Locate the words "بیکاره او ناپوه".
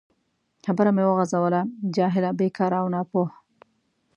2.39-3.27